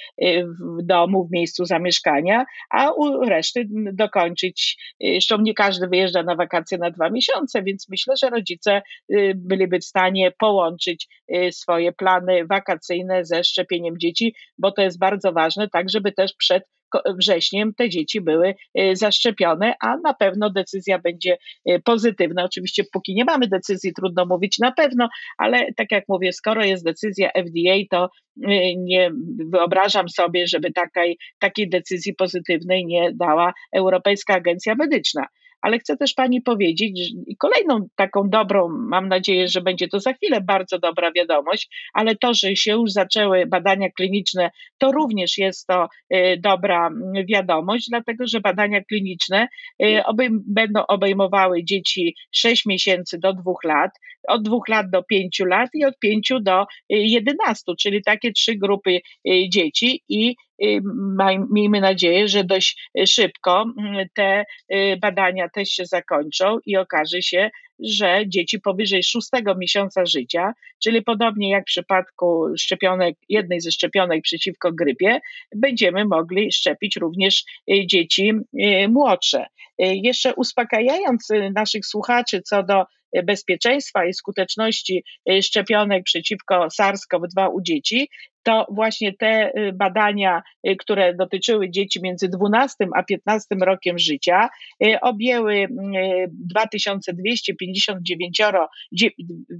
w 0.61 0.83
domu, 0.83 1.25
w 1.25 1.33
miejscu 1.33 1.65
zamieszkania, 1.65 2.45
a 2.71 2.93
u 2.93 3.25
reszty 3.25 3.67
dokończyć. 3.93 4.79
Zresztą 5.01 5.41
nie 5.41 5.55
każdy 5.55 5.89
wyjeżdża 5.89 6.23
na 6.23 6.35
wakacje 6.35 6.79
na 6.79 6.91
dwa 6.91 7.11
miesiące, 7.11 7.63
więc 7.63 7.89
myślę, 7.89 8.15
że 8.23 8.31
rodzice 8.31 8.83
byliby 9.35 9.79
w 9.79 9.85
stanie 9.85 10.33
połączyć 10.39 11.09
swoje 11.51 11.93
plany 11.93 12.47
wakacyjne 12.47 13.25
ze 13.25 13.45
szczepieniem 13.45 13.99
dzieci, 13.99 14.35
bo 14.59 14.73
to 14.73 14.83
jest 14.83 14.99
bardzo 14.99 15.33
ważne, 15.33 15.69
tak 15.69 15.91
żeby 15.91 16.13
też 16.13 16.33
przed 16.33 16.65
wrześniem 17.19 17.75
te 17.75 17.89
dzieci 17.89 18.21
były 18.21 18.55
y, 18.81 18.97
zaszczepione, 18.97 19.75
a 19.83 19.97
na 19.97 20.15
pewno 20.15 20.51
decyzja 20.51 20.99
będzie 20.99 21.39
y, 21.71 21.81
pozytywna. 21.85 22.45
Oczywiście 22.45 22.85
póki 22.93 23.15
nie 23.15 23.25
mamy 23.25 23.49
decyzji, 23.49 23.93
trudno 23.93 24.27
mówić 24.27 24.59
na 24.59 24.73
pewno, 24.73 25.09
ale 25.39 25.73
tak 25.77 25.93
jak 25.93 26.05
mówię, 26.09 26.33
skoro 26.33 26.65
jest 26.65 26.85
decyzja 26.85 27.31
FDA, 27.35 27.77
to 27.91 28.09
y, 28.37 28.75
nie 28.77 29.11
wyobrażam 29.53 30.09
sobie, 30.09 30.47
żeby 30.47 30.73
takiej, 30.73 31.19
takiej 31.39 31.69
decyzji 31.69 32.15
pozytywnej 32.15 32.87
nie 32.87 33.11
dała 33.15 33.53
Europejska 33.73 34.35
Agencja 34.35 34.75
Medyczna 34.75 35.27
ale 35.63 35.79
chcę 35.79 35.97
też 35.97 36.15
Pani 36.15 36.43
powiedzieć, 36.43 36.99
że 36.99 37.35
kolejną 37.39 37.89
taką 37.97 38.31
dobrą, 38.31 38.69
mam 38.69 39.09
nadzieję, 39.09 39.49
że 39.49 39.61
będzie 39.61 39.89
to 39.89 40.01
za 40.01 40.13
chwilę 40.13 40.41
bardzo 40.41 40.79
dobra 40.79 41.13
wiadomość, 41.13 41.89
ale 41.95 42.17
to, 42.17 42.35
że 42.35 42.57
się 42.57 42.73
już 42.73 42.93
zaczęły 42.93 43.47
badania 43.47 43.89
kliniczne, 43.91 44.51
to 44.79 44.93
również 44.93 45.39
jest 45.39 45.67
to 45.67 45.89
y, 46.15 46.41
dobra 46.41 46.91
wiadomość, 47.29 47.87
dlatego 47.89 48.27
że 48.27 48.41
badania 48.41 48.85
kliniczne 48.85 49.49
y, 49.83 50.05
obejm 50.05 50.45
będą 50.47 50.87
obejmowały 50.87 51.65
dzieci 51.65 52.15
6 52.33 52.67
miesięcy 52.67 53.19
do 53.19 53.33
2 53.33 53.53
lat, 53.65 53.91
od 54.29 54.43
2 54.43 54.59
lat 54.69 54.91
do 54.91 55.03
5 55.03 55.41
lat 55.41 55.71
i 55.75 55.85
od 55.85 55.99
5 55.99 56.33
do 56.41 56.67
11, 56.89 57.73
y, 57.73 57.77
czyli 57.77 58.03
takie 58.03 58.33
trzy 58.33 58.55
grupy 58.57 59.01
dzieci 59.49 60.03
i 60.09 60.35
miejmy 61.51 61.81
nadzieję, 61.81 62.29
że 62.29 62.45
dość 62.45 62.91
szybko 63.07 63.65
mm, 63.79 64.07
te 64.15 64.45
y, 64.75 64.97
badania 65.03 65.49
też 65.49 65.69
się 65.69 65.87
zakończą 65.87 66.59
i 66.67 66.77
okaże 66.77 67.23
się, 67.23 67.51
że 67.79 68.23
dzieci 68.27 68.61
powyżej 68.61 69.03
szóstego 69.03 69.55
miesiąca 69.55 70.07
życia, 70.07 70.53
czyli 70.83 71.03
podobnie 71.03 71.51
jak 71.51 71.63
w 71.63 71.67
przypadku 71.67 72.45
szczepionek, 72.59 73.17
jednej 73.29 73.61
ze 73.61 73.71
szczepionek 73.71 74.23
przeciwko 74.23 74.73
grypie, 74.73 75.21
będziemy 75.57 76.05
mogli 76.05 76.53
szczepić 76.53 76.97
również 76.97 77.45
y, 77.73 77.87
dzieci 77.87 78.33
y, 78.63 78.89
młodsze. 78.89 79.47
Jeszcze 79.81 80.35
uspokajając 80.35 81.29
naszych 81.55 81.87
słuchaczy 81.87 82.43
co 82.43 82.63
do 82.63 82.85
bezpieczeństwa 83.25 84.07
i 84.07 84.15
skuteczności 84.15 85.05
szczepionek 85.43 86.03
przeciwko 86.05 86.67
SARS-CoV-2 86.81 87.49
u 87.53 87.63
dzieci, 87.63 88.09
to 88.43 88.67
właśnie 88.71 89.13
te 89.13 89.53
y, 89.59 89.73
badania, 89.73 90.43
y, 90.69 90.77
które 90.77 91.15
dotyczyły 91.15 91.71
dzieci 91.71 92.03
między 92.03 92.29
12 92.29 92.87
a 92.95 93.03
15 93.03 93.55
rokiem 93.61 93.99
życia, 93.99 94.49
y, 94.85 95.01
objęły 95.01 95.67
2259 96.33 98.41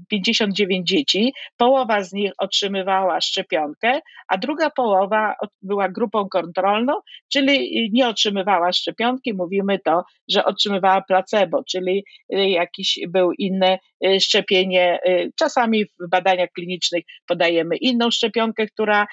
59 0.09 0.89
dzieci. 0.89 1.33
Połowa 1.57 2.03
z 2.03 2.13
nich 2.13 2.33
otrzymywała 2.39 3.21
szczepionkę, 3.21 4.01
a 4.29 4.39
druga 4.39 4.71
połowa 4.71 5.35
była 5.63 5.89
grupą 5.89 6.29
kontrolną, 6.29 6.93
czyli 7.33 7.91
nie 7.93 8.09
otrzymywała 8.09 8.73
szczepionki. 8.73 9.35
Mówimy 9.35 9.79
to, 9.79 10.05
że 10.29 10.45
otrzymywała 10.45 11.03
placebo, 11.03 11.65
czyli 11.65 12.05
jakiś 12.31 12.99
był 13.09 13.33
inne 13.33 13.79
szczepienie. 14.21 14.99
Czasami 15.39 15.85
w 15.85 16.09
badaniach 16.11 16.51
klinicznych 16.51 17.05
podajemy 17.27 17.77
inną 17.77 18.11
szczepionkę, 18.11 18.67
która 18.67 19.07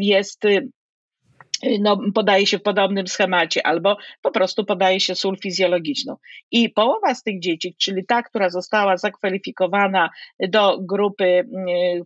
jest 0.00 0.44
y, 0.44 1.78
no, 1.80 1.98
podaje 2.14 2.46
się 2.46 2.58
w 2.58 2.62
podobnym 2.62 3.06
schemacie, 3.06 3.66
albo 3.66 3.96
po 4.22 4.30
prostu 4.30 4.64
podaje 4.64 5.00
się 5.00 5.14
sól 5.14 5.36
fizjologiczną. 5.36 6.16
I 6.50 6.70
połowa 6.70 7.14
z 7.14 7.22
tych 7.22 7.40
dzieci, 7.40 7.74
czyli 7.78 8.06
ta, 8.06 8.22
która 8.22 8.50
została 8.50 8.96
zakwalifikowana 8.96 10.10
do 10.40 10.78
grupy, 10.80 11.24
y, 11.24 12.02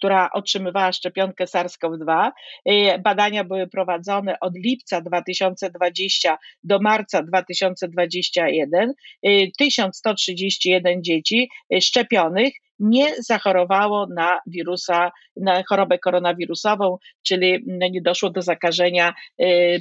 która 0.00 0.30
otrzymywała 0.32 0.92
szczepionkę 0.92 1.44
SARS-CoV-2. 1.44 2.30
Y, 2.68 2.98
badania 2.98 3.44
były 3.44 3.66
prowadzone 3.66 4.40
od 4.40 4.54
lipca 4.56 5.00
2020 5.00 6.38
do 6.64 6.78
marca 6.78 7.22
2021. 7.22 8.92
1131 9.58 11.02
dzieci 11.04 11.50
szczepionych 11.80 12.52
nie 12.80 13.22
zachorowało 13.22 14.06
na 14.14 14.38
wirusa, 14.46 15.10
na 15.36 15.62
chorobę 15.68 15.98
koronawirusową, 15.98 16.96
czyli 17.26 17.64
nie 17.66 18.02
doszło 18.02 18.30
do 18.30 18.42
zakażenia 18.42 19.14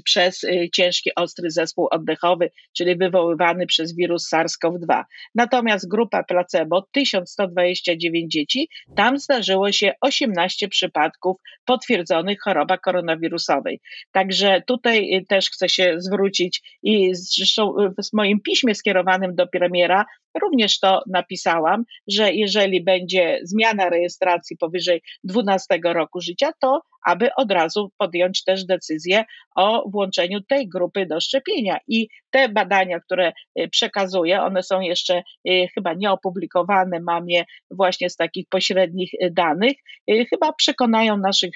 przez 0.04 0.42
ciężki, 0.76 1.10
ostry 1.16 1.52
zespół 1.52 1.88
oddechowy, 1.92 2.52
czyli 2.78 2.96
wywoływany 2.96 3.66
przez 3.66 3.96
wirus 3.96 4.30
SARS-CoV-2. 4.34 5.04
Natomiast 5.36 5.88
grupa 5.88 6.24
placebo, 6.24 6.88
1129 6.92 8.32
dzieci, 8.32 8.70
tam 8.96 9.20
zdarzyło 9.20 9.72
się 9.72 9.94
18 10.02 10.68
przypadków 10.68 11.38
potwierdzonych 11.66 12.42
choroba 12.44 12.78
koronawirusowej. 12.78 13.80
Także 14.12 14.62
tutaj 14.68 15.26
też 15.28 15.50
chcę 15.50 15.70
się 15.70 15.96
zwrócić 15.98 16.80
i 16.84 17.16
zresztą 17.16 17.74
w 17.74 18.14
moim 18.14 18.40
piśmie 18.42 18.76
skierowanym 18.76 19.36
do 19.36 19.48
premiera 19.48 20.06
również 20.42 20.80
to 20.80 21.02
napisałam, 21.08 21.84
że 22.08 22.34
jeżeli 22.34 22.84
będzie 22.84 23.40
zmiana 23.44 23.90
rejestracji 23.90 24.58
powyżej 24.58 25.02
12 25.24 25.80
roku 25.84 26.22
życia, 26.22 26.52
to 26.62 26.82
aby 27.06 27.30
od 27.36 27.52
razu 27.52 27.92
podjąć 27.98 28.44
też 28.44 28.66
decyzję 28.66 29.26
o 29.56 29.90
włączeniu 29.90 30.42
tej 30.42 30.70
grupy 30.70 31.06
do 31.06 31.20
szczepienia. 31.20 31.78
I 31.88 32.08
te 32.30 32.50
badania, 32.50 33.00
które 33.00 33.32
y, 33.60 33.70
przekazuję, 33.70 34.42
one 34.42 34.64
są 34.64 34.82
jeszcze 34.82 35.24
y, 35.50 35.68
chyba 35.76 35.94
nieopublikowane, 35.94 37.00
mam 37.00 37.30
je 37.30 37.46
właśnie 37.72 38.10
z 38.10 38.16
takich 38.16 38.46
pośrednich 38.50 39.14
y, 39.14 39.32
danych, 39.32 39.78
chyba 40.30 40.54
przekonają 40.54 41.18
naszych 41.18 41.52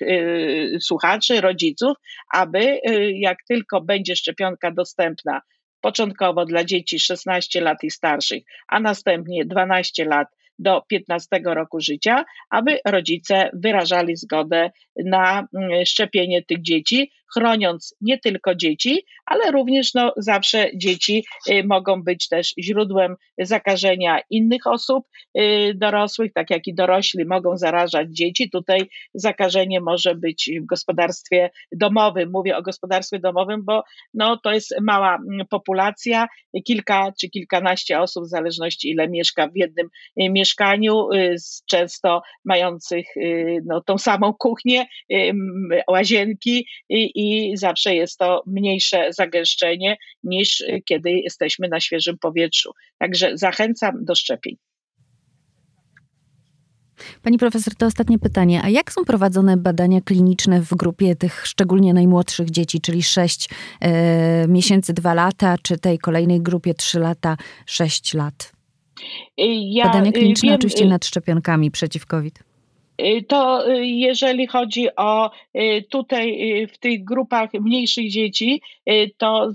słuchaczy, 0.81 1.41
rodziców, 1.41 1.97
aby 2.33 2.79
jak 3.13 3.37
tylko 3.47 3.81
będzie 3.81 4.15
szczepionka 4.15 4.71
dostępna 4.71 5.41
początkowo 5.83 6.45
dla 6.45 6.63
dzieci 6.63 6.99
16 6.99 7.61
lat 7.61 7.83
i 7.83 7.91
starszych, 7.91 8.43
a 8.67 8.79
następnie 8.79 9.45
12 9.45 10.05
lat 10.05 10.27
do 10.59 10.81
15 10.87 11.27
roku 11.45 11.79
życia, 11.81 12.25
aby 12.49 12.79
rodzice 12.85 13.49
wyrażali 13.53 14.15
zgodę 14.15 14.71
na 15.05 15.47
mm, 15.53 15.85
szczepienie 15.85 16.43
tych 16.43 16.61
dzieci, 16.61 17.11
chroniąc 17.33 17.95
nie 18.01 18.19
tylko 18.19 18.55
dzieci, 18.55 19.05
ale 19.25 19.51
również 19.51 19.93
no, 19.93 20.13
zawsze 20.17 20.69
dzieci 20.75 21.25
y, 21.49 21.63
mogą 21.63 22.03
być 22.03 22.27
też 22.27 22.53
źródłem 22.59 23.15
zakażenia 23.39 24.19
innych 24.29 24.67
osób 24.67 25.07
y, 25.37 25.73
dorosłych, 25.75 26.33
tak 26.33 26.49
jak 26.49 26.67
i 26.67 26.73
dorośli 26.73 27.25
mogą 27.25 27.57
zarażać 27.57 28.07
dzieci. 28.11 28.49
Tutaj 28.49 28.89
zakażenie 29.13 29.81
może 29.81 30.15
być 30.15 30.51
w 30.61 30.65
gospodarstwie 30.65 31.49
domowym. 31.71 32.31
Mówię 32.31 32.57
o 32.57 32.61
gospodarstwie 32.61 33.19
domowym, 33.19 33.63
bo 33.63 33.83
no, 34.13 34.37
to 34.37 34.53
jest 34.53 34.75
mała 34.81 35.15
mm, 35.15 35.47
populacja, 35.47 36.27
kilka 36.63 37.13
czy 37.19 37.29
kilkanaście 37.29 37.99
osób, 37.99 38.23
w 38.23 38.29
zależności 38.29 38.89
ile 38.89 39.09
mieszka 39.09 39.47
w 39.47 39.55
jednym 39.55 39.87
y, 40.21 40.29
mieszkaniu, 40.29 41.09
często 41.69 42.21
mających 42.45 43.05
no, 43.65 43.81
tą 43.81 43.97
samą 43.97 44.33
kuchnię, 44.33 44.85
łazienki 45.87 46.67
i, 46.89 47.22
i 47.23 47.57
zawsze 47.57 47.95
jest 47.95 48.17
to 48.17 48.43
mniejsze 48.47 49.13
zagęszczenie 49.13 49.97
niż 50.23 50.63
kiedy 50.85 51.11
jesteśmy 51.11 51.67
na 51.67 51.79
świeżym 51.79 52.17
powietrzu. 52.17 52.71
Także 52.97 53.37
zachęcam 53.37 54.05
do 54.05 54.15
szczepień. 54.15 54.55
Pani 57.21 57.37
profesor, 57.37 57.75
to 57.75 57.85
ostatnie 57.85 58.19
pytanie. 58.19 58.61
A 58.63 58.69
jak 58.69 58.91
są 58.91 59.05
prowadzone 59.05 59.57
badania 59.57 60.01
kliniczne 60.01 60.61
w 60.61 60.75
grupie 60.75 61.15
tych 61.15 61.47
szczególnie 61.47 61.93
najmłodszych 61.93 62.51
dzieci, 62.51 62.81
czyli 62.81 63.03
6 63.03 63.49
e, 63.81 64.47
miesięcy, 64.47 64.93
2 64.93 65.13
lata, 65.13 65.55
czy 65.61 65.77
tej 65.77 65.99
kolejnej 65.99 66.41
grupie 66.41 66.73
3 66.73 66.99
lata, 66.99 67.37
6 67.65 68.13
lat? 68.13 68.51
Ja 69.37 69.85
badania 69.85 70.11
kliniczne 70.11 70.49
wiem, 70.49 70.55
oczywiście 70.55 70.85
nad 70.85 71.05
szczepionkami 71.05 71.71
przeciw 71.71 72.05
COVID. 72.05 72.52
Y, 73.01 73.25
to 73.27 73.69
y, 73.69 73.85
jeżeli 73.85 74.47
chodzi 74.47 74.87
o 74.95 75.31
y, 75.55 75.85
tutaj 75.89 76.67
w 76.73 76.77
tych 76.77 77.03
grupach 77.03 77.53
mniejszych 77.53 78.09
dzieci, 78.11 78.61
to 79.17 79.51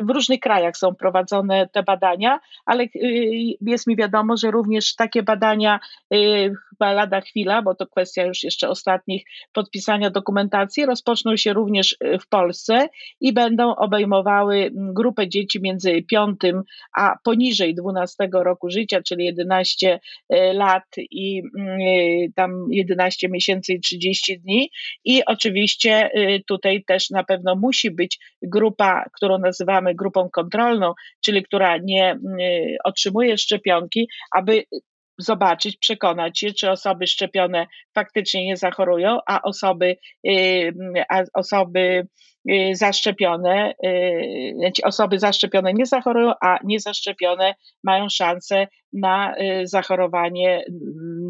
w 0.00 0.10
różnych 0.10 0.40
krajach 0.40 0.76
są 0.76 0.94
prowadzone 0.94 1.68
te 1.68 1.82
badania, 1.82 2.40
ale 2.66 2.86
jest 3.60 3.86
mi 3.86 3.96
wiadomo, 3.96 4.36
że 4.36 4.50
również 4.50 4.94
takie 4.94 5.22
badania 5.22 5.80
lada 6.80 7.20
chwila, 7.20 7.62
bo 7.62 7.74
to 7.74 7.86
kwestia 7.86 8.24
już 8.24 8.42
jeszcze 8.42 8.68
ostatnich 8.68 9.24
podpisania 9.52 10.10
dokumentacji, 10.10 10.86
rozpoczną 10.86 11.36
się 11.36 11.52
również 11.52 11.96
w 12.20 12.28
Polsce 12.28 12.88
i 13.20 13.32
będą 13.32 13.74
obejmowały 13.76 14.70
grupę 14.74 15.28
dzieci 15.28 15.60
między 15.62 16.02
5 16.02 16.40
a 16.96 17.16
poniżej 17.24 17.74
12 17.74 18.28
roku 18.32 18.70
życia, 18.70 19.02
czyli 19.02 19.24
11 19.24 20.00
lat 20.54 20.84
i 20.98 21.42
tam 22.36 22.50
tam 22.50 22.72
11 22.72 23.28
miesięcy 23.28 23.72
i 23.72 23.80
30 23.80 24.40
dni. 24.40 24.70
I 25.04 25.24
oczywiście 25.24 26.10
y, 26.16 26.42
tutaj 26.46 26.84
też 26.84 27.10
na 27.10 27.24
pewno 27.24 27.56
musi 27.56 27.90
być 27.90 28.18
grupa, 28.42 29.04
którą 29.16 29.38
nazywamy 29.38 29.94
grupą 29.94 30.28
kontrolną, 30.30 30.94
czyli 31.24 31.42
która 31.42 31.76
nie 31.76 32.14
y, 32.14 32.76
otrzymuje 32.84 33.38
szczepionki, 33.38 34.08
aby 34.36 34.64
zobaczyć, 35.20 35.76
przekonać 35.76 36.38
się, 36.40 36.52
czy 36.52 36.70
osoby 36.70 37.06
szczepione 37.06 37.66
faktycznie 37.94 38.46
nie 38.46 38.56
zachorują, 38.56 39.18
a 39.26 39.42
osoby, 39.42 39.96
y, 40.28 40.72
a 41.10 41.22
osoby 41.34 42.06
zaszczepione, 42.72 43.74
znaczy 44.56 44.82
osoby 44.84 45.18
zaszczepione 45.18 45.72
nie 45.72 45.86
zachorują, 45.86 46.32
a 46.42 46.58
niezaszczepione 46.64 47.54
mają 47.84 48.06
szansę 48.08 48.66
na 48.92 49.34
y, 49.36 49.66
zachorowanie 49.66 50.64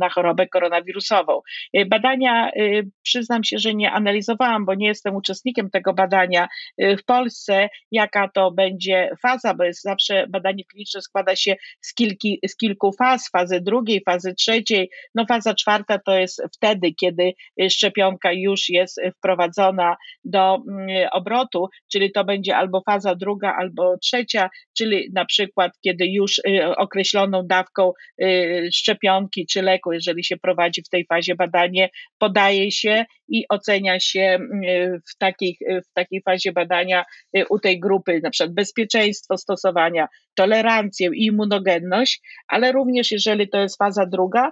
na 0.01 0.09
chorobę 0.09 0.47
koronawirusową. 0.49 1.41
Y, 1.79 1.87
badania, 1.87 2.51
y, 2.57 2.91
przyznam 3.03 3.45
się, 3.45 3.59
że 3.59 3.75
nie 3.75 3.93
analizowałam, 3.93 4.65
bo 4.65 4.75
nie 4.75 4.87
jestem 4.87 5.17
uczestnikiem 5.17 5.71
tego 5.71 5.95
badania 5.95 6.49
w 6.79 7.05
Polsce, 7.05 7.69
jaka 7.93 8.29
to 8.29 8.51
będzie 8.51 9.11
faza, 9.23 9.55
bo 9.55 9.65
jest 9.65 9.83
zawsze 9.83 10.27
badanie 10.29 10.65
kliniczne 10.65 11.03
składa 11.03 11.37
się 11.37 11.57
z, 11.81 11.95
kilki, 11.95 12.39
z 12.49 12.57
kilku 12.57 12.93
faz, 12.93 13.31
fazy 13.31 13.61
drugiej, 13.61 14.03
fazy 14.07 14.35
trzeciej. 14.35 14.91
No 15.15 15.27
faza 15.27 15.55
czwarta 15.55 15.99
to 15.99 16.19
jest 16.19 16.43
wtedy, 16.57 16.93
kiedy 16.93 17.33
szczepionka 17.71 18.33
już 18.33 18.69
jest 18.69 19.01
wprowadzona 19.17 19.97
do 20.25 20.63
mm, 20.69 21.09
obrotu, 21.13 21.69
czyli 21.93 22.13
to 22.13 22.25
będzie 22.25 22.57
albo 22.57 22.83
faza 22.87 23.15
druga, 23.15 23.55
albo 23.59 23.99
trzecia, 23.99 24.51
czyli 24.77 25.11
na 25.13 25.25
przykład, 25.25 25.73
kiedy 25.85 26.07
już 26.07 26.41
określoną 26.77 27.47
dawką 27.47 27.93
y, 28.23 28.69
szczepionki 28.73 29.47
czy 29.47 29.63
leku, 29.63 29.90
jeżeli 29.93 30.25
się 30.25 30.37
prowadzi 30.37 30.83
w 30.83 30.89
tej 30.89 31.07
fazie 31.07 31.35
badanie, 31.35 31.91
podaje 32.19 32.73
się 32.73 33.05
i 33.31 33.45
ocenia 33.49 34.01
się 34.01 34.39
y, 34.69 35.01
w, 35.11 35.17
takich, 35.19 35.59
w 35.91 35.93
takiej 35.95 36.23
fazie 36.23 36.53
badania 36.53 37.05
y, 37.37 37.45
u 37.51 37.59
tej 37.59 37.81
grupy 37.81 38.21
na 38.23 38.31
przykład 38.31 38.55
bezpieczeństwo 38.55 39.37
stosowania, 39.37 40.09
tolerancję 40.35 41.11
i 41.15 41.27
immunogenność, 41.27 42.23
ale 42.49 42.73
również 42.73 43.11
jeżeli 43.11 43.49
to 43.49 43.59
jest 43.59 43.79
faza 43.79 44.07
druga, 44.07 44.51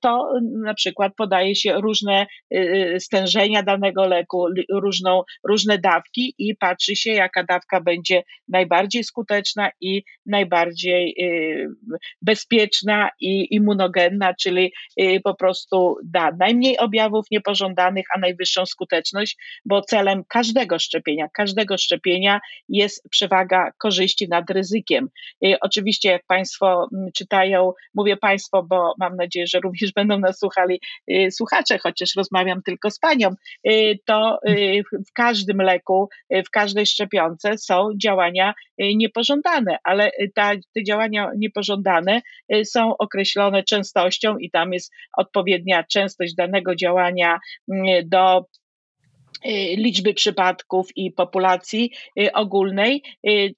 to 0.00 0.32
na 0.62 0.74
przykład 0.74 1.12
podaje 1.16 1.54
się 1.54 1.80
różne 1.80 2.26
stężenia 2.98 3.62
danego 3.62 4.06
leku, 4.06 4.46
różną, 4.72 5.22
różne 5.48 5.78
dawki 5.78 6.34
i 6.38 6.56
patrzy 6.56 6.96
się, 6.96 7.10
jaka 7.12 7.44
dawka 7.44 7.80
będzie 7.80 8.22
najbardziej 8.48 9.04
skuteczna 9.04 9.70
i 9.80 10.02
najbardziej 10.26 11.14
bezpieczna 12.22 13.10
i 13.20 13.54
immunogenna, 13.54 14.34
czyli 14.34 14.72
y, 15.00 15.20
po 15.24 15.34
prostu 15.34 15.96
da 16.04 16.30
najmniej 16.38 16.78
objawów 16.78 17.26
niepożądanych, 17.30 18.04
a 18.14 18.18
najwyższą 18.18 18.66
skuteczność, 18.66 19.36
bo 19.64 19.82
celem 19.82 20.24
każdego 20.28 20.78
szczepienia, 20.78 21.28
każdego 21.34 21.78
szczepienia 21.78 22.40
jest 22.68 23.08
przewaga 23.10 23.72
korzyści 23.78 24.28
nad 24.28 24.50
ryzykiem. 24.50 25.08
Y, 25.44 25.56
oczywiście, 25.60 26.10
jak 26.10 26.26
Państwo 26.26 26.88
mm, 26.94 27.12
czytają, 27.12 27.72
mówię 27.94 28.16
Państwo, 28.16 28.62
bo 28.62 28.94
mam 28.98 29.16
nadzieję, 29.16 29.46
że 29.46 29.60
również 29.60 29.92
będą 29.92 30.18
nas 30.18 30.38
słuchali 30.38 30.80
y, 31.10 31.30
słuchacze, 31.30 31.78
chociaż 31.78 32.16
rozmawiam 32.16 32.62
tylko 32.62 32.90
z 32.90 32.98
Panią, 32.98 33.34
to 34.04 34.38
w 35.08 35.12
każdym 35.14 35.58
leku, 35.58 36.08
w 36.30 36.50
każdej 36.50 36.86
szczepionce 36.86 37.58
są 37.58 37.88
działania 38.02 38.54
niepożądane, 38.78 39.78
ale 39.84 40.10
ta, 40.34 40.52
te 40.74 40.84
działania 40.84 41.30
niepożądane 41.36 42.20
Y, 42.54 42.64
są 42.64 42.96
określone 42.96 43.62
częstością 43.62 44.38
i 44.38 44.50
tam 44.50 44.72
jest 44.72 44.92
odpowiednia 45.16 45.84
częstość 45.84 46.34
danego 46.34 46.74
działania 46.74 47.38
do 48.04 48.44
Y, 49.46 49.76
liczby 49.76 50.14
przypadków 50.14 50.96
i 50.96 51.12
populacji 51.12 51.92
y, 52.20 52.32
ogólnej, 52.32 53.02
y, 53.28 53.54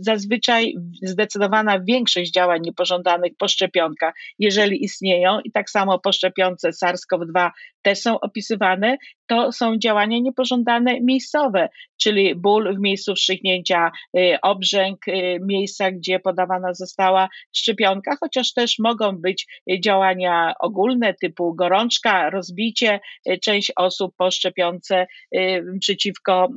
zazwyczaj 0.00 0.74
zdecydowana 1.02 1.80
większość 1.80 2.30
działań 2.30 2.60
niepożądanych 2.62 3.32
po 3.38 3.48
szczepionkach, 3.48 4.14
jeżeli 4.38 4.84
istnieją, 4.84 5.40
i 5.40 5.52
tak 5.52 5.70
samo 5.70 5.98
po 5.98 6.12
szczepionce 6.12 6.68
SARS-CoV-2 6.68 7.50
też 7.82 7.98
są 7.98 8.20
opisywane, 8.20 8.96
to 9.26 9.52
są 9.52 9.78
działania 9.78 10.18
niepożądane 10.18 11.00
miejscowe, 11.00 11.68
czyli 12.02 12.34
ból 12.34 12.76
w 12.76 12.80
miejscu 12.80 13.14
wstrzyknięcia, 13.14 13.90
y, 14.18 14.38
obrzęk, 14.42 15.08
y, 15.08 15.38
miejsca, 15.46 15.90
gdzie 15.90 16.18
podawana 16.18 16.74
została 16.74 17.28
szczepionka, 17.56 18.16
chociaż 18.20 18.52
też 18.52 18.78
mogą 18.78 19.12
być 19.12 19.46
działania 19.84 20.54
ogólne 20.60 21.14
typu 21.14 21.54
gorączka, 21.54 22.30
rozbicie. 22.30 23.00
Część 23.42 23.72
osób 23.76 24.14
po 24.16 24.30
szczepionce 24.30 25.06
przeciwko 25.80 26.48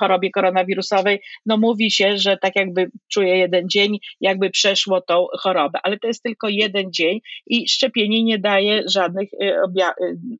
chorobie 0.00 0.30
koronawirusowej, 0.30 1.20
no 1.46 1.56
mówi 1.56 1.90
się, 1.90 2.18
że 2.18 2.36
tak 2.36 2.56
jakby 2.56 2.90
czuje 3.12 3.36
jeden 3.36 3.68
dzień, 3.68 3.98
jakby 4.20 4.50
przeszło 4.50 5.00
tą 5.00 5.26
chorobę, 5.38 5.78
ale 5.82 5.98
to 5.98 6.06
jest 6.06 6.22
tylko 6.22 6.48
jeden 6.48 6.92
dzień 6.92 7.20
i 7.46 7.68
szczepienie 7.68 8.24
nie 8.24 8.38
daje 8.38 8.82
żadnych 8.86 9.28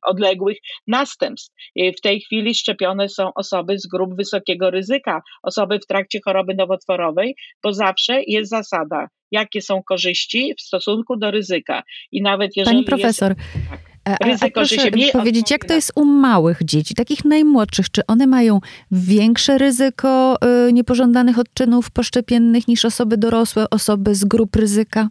odległych 0.05 0.57
następstw 0.87 1.17
następstw. 1.17 1.53
W 1.97 2.01
tej 2.01 2.21
chwili 2.21 2.55
szczepione 2.55 3.09
są 3.09 3.33
osoby 3.35 3.79
z 3.79 3.87
grup 3.87 4.15
wysokiego 4.15 4.71
ryzyka, 4.71 5.21
osoby 5.43 5.79
w 5.79 5.87
trakcie 5.87 6.19
choroby 6.25 6.55
nowotworowej, 6.55 7.35
bo 7.63 7.73
zawsze 7.73 8.21
jest 8.27 8.49
zasada, 8.49 9.07
jakie 9.31 9.61
są 9.61 9.83
korzyści 9.83 10.53
w 10.57 10.61
stosunku 10.61 11.17
do 11.17 11.31
ryzyka. 11.31 11.83
I 12.11 12.21
nawet 12.21 12.57
jeżeli 12.57 12.83
Pani 12.83 12.85
profesor, 12.85 13.35
jest, 13.37 13.69
tak, 14.03 14.27
ryzyko, 14.27 14.59
a, 14.59 14.63
a 14.63 14.65
że 14.65 14.75
się 14.75 14.91
powiedzieć, 15.11 15.51
jak 15.51 15.65
to 15.65 15.73
jest 15.73 15.91
u 15.95 16.05
małych 16.05 16.63
dzieci, 16.63 16.95
takich 16.95 17.25
najmłodszych? 17.25 17.89
Czy 17.91 18.01
one 18.07 18.27
mają 18.27 18.59
większe 18.91 19.57
ryzyko 19.57 20.35
y, 20.67 20.73
niepożądanych 20.73 21.39
odczynów 21.39 21.91
poszczepiennych 21.91 22.67
niż 22.67 22.85
osoby 22.85 23.17
dorosłe, 23.17 23.69
osoby 23.69 24.15
z 24.15 24.25
grup 24.25 24.55
ryzyka? 24.55 25.09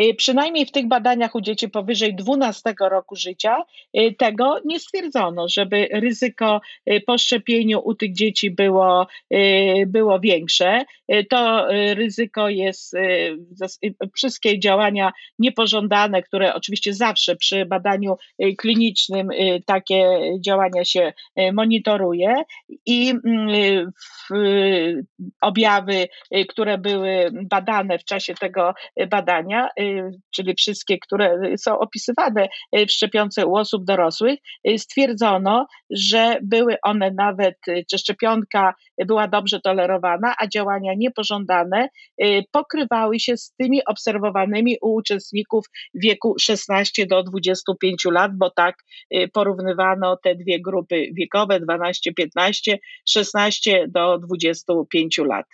Y, 0.00 0.14
przynajmniej 0.14 0.66
w 0.66 0.72
tych 0.72 0.88
badaniach 0.88 1.34
u 1.34 1.40
dzieci 1.40 1.68
powyżej 1.68 2.14
12 2.14 2.74
roku 2.80 3.16
życia 3.16 3.64
y, 3.98 4.14
tego 4.18 4.60
nie 4.64 4.80
stwierdzono, 4.80 5.48
żeby 5.48 5.88
ryzyko 5.92 6.60
y, 6.90 7.00
po 7.06 7.18
szczepieniu 7.18 7.80
u 7.84 7.94
tych 7.94 8.12
dzieci 8.14 8.50
było, 8.50 9.06
było 9.86 10.20
większe. 10.20 10.84
To 11.30 11.66
ryzyko 11.94 12.48
jest, 12.48 12.96
wszystkie 14.16 14.58
działania 14.58 15.12
niepożądane, 15.38 16.22
które 16.22 16.54
oczywiście 16.54 16.94
zawsze 16.94 17.36
przy 17.36 17.64
badaniu 17.66 18.16
klinicznym 18.58 19.28
takie 19.66 20.20
działania 20.40 20.84
się 20.84 21.12
monitoruje 21.52 22.34
i 22.86 23.10
mm, 23.10 23.92
objawy, 25.40 26.08
które 26.48 26.78
były 26.78 27.30
badane 27.42 27.98
w 27.98 28.04
czasie 28.04 28.34
tego 28.34 28.74
badania, 29.10 29.68
czyli 30.34 30.54
wszystkie, 30.54 30.98
które 30.98 31.38
są 31.58 31.78
opisywane 31.78 32.48
w 32.72 32.90
szczepionce 32.90 33.46
u 33.46 33.56
osób 33.56 33.84
dorosłych, 33.84 34.38
y, 34.68 34.78
stwierdzono, 34.78 35.66
że 35.90 36.38
były 36.42 36.76
one 36.82 37.10
nawet, 37.10 37.54
y, 37.68 37.84
czy 37.90 37.98
szczepionka 37.98 38.74
była 39.06 39.28
dobrze 39.28 39.60
tolerowana, 39.60 40.34
a 40.38 40.46
działania 40.46 40.92
niepożądane 40.96 41.88
pokrywały 42.52 43.20
się 43.20 43.36
z 43.36 43.52
tymi 43.52 43.84
obserwowanymi 43.84 44.76
u 44.82 44.94
uczestników 44.94 45.64
wieku 45.94 46.34
16 46.40 47.06
do 47.06 47.22
25 47.22 48.04
lat, 48.04 48.32
bo 48.38 48.50
tak 48.50 48.76
porównywano 49.32 50.16
te 50.16 50.34
dwie 50.34 50.60
grupy 50.62 51.06
wiekowe 51.12 51.60
12-15, 51.60 52.76
16 53.08 53.86
do 53.88 54.18
25 54.18 55.18
lat. 55.18 55.46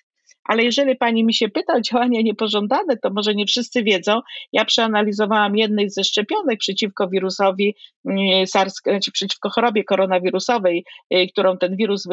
Ale 0.44 0.62
jeżeli 0.62 0.96
pani 0.96 1.24
mi 1.24 1.34
się 1.34 1.48
pyta 1.48 1.72
o 1.74 1.80
działania 1.80 2.22
niepożądane, 2.22 2.96
to 2.96 3.10
może 3.10 3.34
nie 3.34 3.46
wszyscy 3.46 3.82
wiedzą. 3.82 4.20
Ja 4.52 4.64
przeanalizowałam 4.64 5.56
jednej 5.56 5.90
ze 5.90 6.04
szczepionek 6.04 6.58
przeciwko 6.58 7.08
wirusowi 7.08 7.74
mm, 8.04 8.46
SARS, 8.46 8.74
znaczy 8.82 9.12
przeciwko 9.12 9.50
chorobie 9.50 9.84
koronawirusowej, 9.84 10.84
y, 11.14 11.26
którą 11.32 11.58
ten 11.58 11.76
wirus 11.76 12.08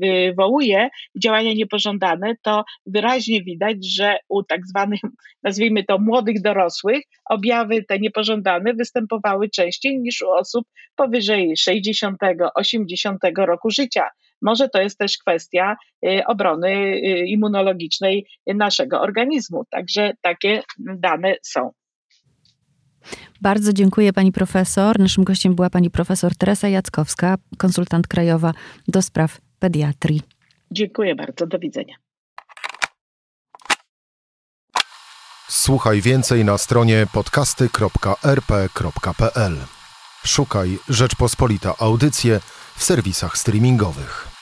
wywołuje, 0.00 0.88
działania 1.22 1.52
niepożądane, 1.52 2.34
to 2.42 2.64
wyraźnie 2.86 3.42
widać, 3.42 3.76
że 3.96 4.16
u 4.28 4.42
tak 4.42 4.66
zwanych, 4.66 5.00
nazwijmy 5.42 5.84
to 5.84 5.98
młodych 5.98 6.42
dorosłych, 6.42 7.00
objawy 7.24 7.84
te 7.84 7.98
niepożądane 7.98 8.74
występowały 8.74 9.48
częściej 9.50 9.98
niż 9.98 10.22
u 10.22 10.30
osób 10.30 10.66
powyżej 10.96 11.56
60, 11.56 12.18
80 12.54 13.20
roku 13.36 13.70
życia. 13.70 14.08
Może 14.44 14.68
to 14.68 14.80
jest 14.80 14.98
też 14.98 15.18
kwestia 15.18 15.76
y, 16.06 16.26
obrony 16.26 16.68
y, 16.68 17.00
immunologicznej 17.26 18.26
naszego 18.46 19.00
organizmu. 19.00 19.64
Także 19.70 20.12
takie 20.22 20.62
dane 20.78 21.34
są. 21.42 21.70
Bardzo 23.40 23.72
dziękuję 23.72 24.12
pani 24.12 24.32
profesor. 24.32 24.98
Naszym 24.98 25.24
gościem 25.24 25.54
była 25.54 25.70
pani 25.70 25.90
profesor 25.90 26.36
Teresa 26.36 26.68
Jackowska, 26.68 27.34
konsultant 27.58 28.08
krajowa 28.08 28.52
do 28.88 29.02
spraw 29.02 29.40
pediatrii. 29.58 30.22
Dziękuję 30.70 31.14
bardzo. 31.14 31.46
Do 31.46 31.58
widzenia. 31.58 31.96
Słuchaj 35.48 36.00
więcej 36.00 36.44
na 36.44 36.58
stronie 36.58 37.06
podcasty.rp.pl. 37.12 39.56
Szukaj 40.24 40.78
Rzeczpospolita 40.88 41.74
Audycje 41.78 42.40
w 42.76 42.84
serwisach 42.84 43.38
streamingowych. 43.38 44.33